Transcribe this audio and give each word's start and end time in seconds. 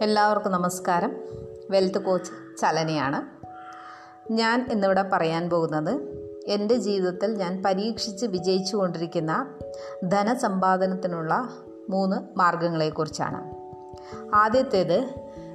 എല്ലാവർക്കും 0.00 0.52
നമസ്കാരം. 0.52 1.16
Wealth 1.70 1.98
coach 1.98 2.56
ചലനയാണ്. 2.60 3.46
ഞാൻ 4.32 4.68
ഇന്നിവിടെ 4.72 5.04
പറയാൻ 5.12 5.50
പോകുന്നത് 5.50 6.00
എന്റെ 6.46 6.74
ജീവിതത്തിൽ 6.74 7.34
ഞാൻ 7.34 7.62
പരീക്ഷിച്ച് 7.62 8.26
വിജയിച്ചു 8.26 8.76
കൊണ്ടിരിക്കുന്ന 8.76 9.54
ധനസമ്പാദനത്തിനുള്ള 10.04 11.48
മൂന്ന് 11.88 12.38
മാർഗങ്ങളെക്കുറിച്ചാണ് 12.38 13.50
ആദ്യത്തേത് 14.34 15.14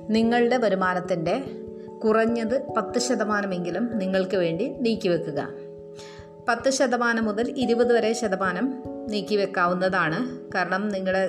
നിങ്ങളുടെ 0.10 0.58
വരുമാനത്തിന്റെ 0.58 1.44
കുറഞ്ഞത് 2.04 2.72
പത്ത് 2.78 3.00
ശതമാനമെങ്കിലും 3.00 3.98
നിങ്ങൾക്ക് 3.98 4.38
വേണ്ടി 4.38 4.68
നീക്കിവെക്കുക. 4.68 5.48
പത്ത് 6.50 6.70
ശതമാനം 6.70 7.26
മുതൽ 7.26 7.54
ഇരുപത് 7.58 7.94
വരെ 7.94 8.14
ശതമാനം 8.14 8.84
നീക്കി 9.12 9.36
വെക്കാവുന്നതാണ് 9.36 10.20
കാരണം 10.56 10.84
നിങ്ങളുടെ 10.88 11.24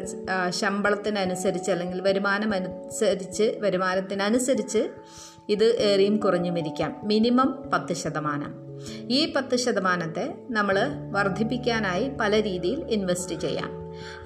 ശമ്പളത്തിനനുസരിച്ച് 0.60 1.70
അല്ലെങ്കിൽ 1.70 2.00
വരുമാനം 2.00 2.54
അനുസരിച്ച് 2.54 3.46
വരുമാനത്തിനനുസരിച്ച് 3.60 4.82
ഇത് 5.48 5.66
ഏറിയും 5.82 6.16
കുറഞ്ഞും 6.16 6.56
ഇരിക്കാം 6.58 6.90
മിനിമം 7.04 7.48
പത്ത് 7.72 7.94
ശതമാനം. 8.02 8.52
ഈ 9.10 9.20
പത്ത് 9.32 9.56
ശതമാനത്തെ 9.56 10.26
നമ്മൾ 10.50 10.76
വർദ്ധിപ്പിക്കാനായി 11.10 12.06
പല 12.20 12.32
രീതിയിൽ 12.42 12.80
ഇൻവെസ്റ്റ് 12.96 13.34
ചെയ്യാം. 13.40 13.70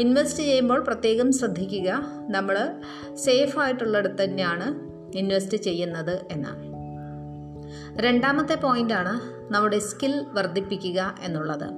ഇൻവെസ്റ്റ് 0.00 0.42
ചെയ്യുമ്പോൾ 0.42 0.80
പ്രത്യേകം 0.84 1.30
ശ്രദ്ധിക്കുക 1.32 1.90
നമ്മൾ 2.28 2.58
സേഫ് 3.24 3.58
ആയിട്ടുള്ളിടത്ത് 3.58 4.22
തന്നെയാണ് 4.24 4.68
ഇൻവെസ്റ്റ് 5.18 5.58
ചെയ്യുന്നത് 5.66 6.14
എന്നാണ് 6.30 6.62
രണ്ടാമത്തെ 8.04 8.54
പോയിന്റാണ് 8.54 9.14
നമ്മുടെ 9.52 9.78
സ്കിൽ 9.78 10.14
വർദ്ധിപ്പിക്കുക 10.32 11.00
എന്നുള്ളത്. 11.22 11.68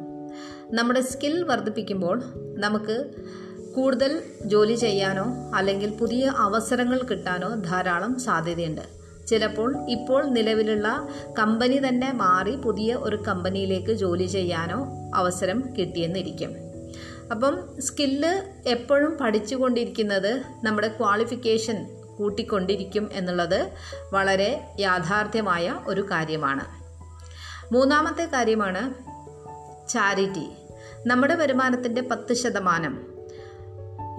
നമ്മുടെ 0.73 1.01
സ്കിൽ 1.01 1.43
വർദ്ധിപ്പിക്കുമ്പോൾ 1.43 2.23
നമുക്ക് 2.37 3.11
കൂടുതൽ 3.77 4.23
ജോലി 4.45 4.75
ചെയ്യാനോ 4.75 5.25
അല്ലെങ്കിൽ 5.55 5.91
പുതിയ 5.91 6.33
അവസരങ്ങൾ 6.37 7.01
കിട്ടാനോ 7.03 7.49
ധാരാളം 7.49 8.19
സാധ്യതയുണ്ട്. 8.21 8.81
ചിലപ്പോൾ 9.27 9.91
ഇപ്പോൾ 9.91 10.25
നിലവിലുള്ള 10.25 11.09
കമ്പനി 11.39 11.81
തന്നെ 11.89 12.13
മാറി 12.13 12.57
പുതിയ 12.57 12.95
ഒരു 12.95 13.17
കമ്പനിയിലേക്ക് 13.17 13.93
ജോലി 13.93 14.27
ചെയ്യാനോ 14.27 14.87
അവസരം 15.15 15.65
കിട്ടിയെന്നിരിക്കും. 15.79 16.55
അപ്പം 17.31 17.81
സ്കില്ല് 17.81 18.43
എപ്പോഴും 18.69 19.19
പഠിച്ചുകൊണ്ടിരിക്കുന്നത് 19.21 20.43
നമ്മുടെ 20.65 20.89
ക്വാളിഫിക്കേഷൻ 20.89 21.87
കൂട്ടിക്കൊണ്ടിരിക്കും 22.19 23.11
എന്നുള്ളത് 23.13 23.71
വളരെ 24.13 24.61
യാഥാർത്ഥ്യമായ 24.81 25.81
ഒരു 25.87 26.01
കാര്യമാണ്. 26.01 26.79
മൂന്നാമത്തെ 27.75 28.25
കാര്യമാണ് 28.25 29.09
ചാരിറ്റി. 29.89 30.51
നമ്മുടെ 31.07 31.35
വരുമാനത്തിന്റെ 31.35 32.01
പത്ത് 32.01 32.35
ശതമാനം. 32.35 33.19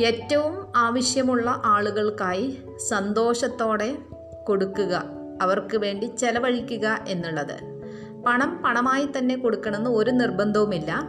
ഏറ്റവും 0.06 0.74
ആവശ്യമുള്ള 0.76 1.62
ആളുകൾക്കായി 1.66 2.58
സന്തോഷത്തോടെ 2.90 3.98
കൊടുക്കുക 4.48 5.04
അവർക്ക് 5.42 5.78
വേണ്ടി 5.78 6.06
ചെലവഴിക്കുക 6.06 7.06
എന്നുള്ളത്. 7.08 7.58
പണം 8.26 8.62
പണമായി 8.66 9.08
തന്നെ 9.18 9.36
കൊടുക്കണമെന്ന് 9.36 9.90
ഒരു 9.90 10.12
നിർബന്ധവുമില്ല. 10.12 11.04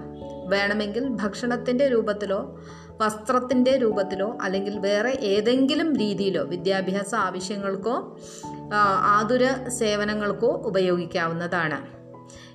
വേണമെങ്കിൽ 0.49 1.09
ഭക്ഷണത്തിന്റെ 1.09 1.89
രൂപത്തിലോ 1.89 2.61
വസ്ത്രത്തിന്റെ 3.01 3.77
രൂപത്തിലോ 3.79 4.39
അല്ലെങ്കിൽ 4.43 4.79
വേറെ 4.79 5.11
ഏതെങ്കിലും 5.11 5.97
രീതിയിലോ 5.97 6.45
വിദ്യാഭ്യാസ 6.45 7.15
ആവശ്യങ്ങൾക്കോ 7.15 8.19
ആതുര 9.01 9.69
സേവനങ്ങൾക്കോ 9.69 10.49
ഉപയോഗിക്കാവുന്നതാണ്. 10.49 12.00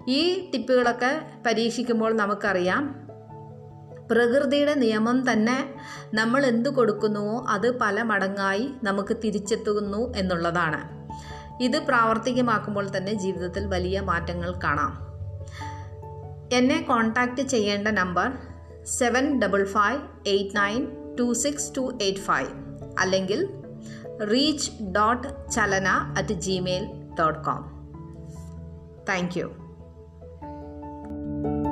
ഈ 0.08 0.50
ടിപ്പുകളൊക്കെ 0.52 1.22
പരീക്ഷിക്കുമ്പോൾ 1.45 2.14
നമുക്കറിയാം. 2.14 3.06
പ്രകൃതിയുടെ 4.12 4.73
നിയമം 4.73 5.31
തന്നെ 5.31 5.75
നമ്മൾ 6.14 6.45
എന്തു 6.45 6.70
കൊടുക്കുന്നുവോ 6.70 7.45
അത് 7.50 7.80
പല 7.80 8.02
മടങ്ങായി 8.02 8.70
നമുക്ക് 8.84 9.17
തിരിച്ചെത്തുന്നു 9.23 10.14
എന്നുള്ളതാണ്. 10.17 11.06
ഇത് 11.63 11.79
പ്രാവർത്തികമാക്കുമ്പോൾ 11.79 12.97
തന്നെ 12.97 13.13
ജീവിതത്തിൽ 13.13 13.68
വലിയ 13.68 14.00
മാറ്റങ്ങൾ 14.00 14.52
കാണാം. 14.52 15.06
എന്നെ 16.53 16.81
കോൺടാക്റ്റ് 16.81 17.41
ചെയ്യേണ്ട 17.41 17.88
number 17.88 18.38
seven 18.84 19.40
double 19.40 19.66
five 19.66 20.02
eight 20.28 20.56
nine 20.56 20.88
two 21.19 21.34
six 21.34 21.78
two 21.78 21.97
eight 22.02 22.19
five 22.19 22.50
അല്ലെങ്കിൽ 23.00 23.50
reach 24.34 24.72
dot 24.84 25.52
Chalana 25.52 25.88
at 25.88 26.34
Gmail 26.34 26.85
dot 27.19 27.40
com 27.40 27.63
thank 29.09 29.40
you 29.40 29.65
Música 31.07 31.65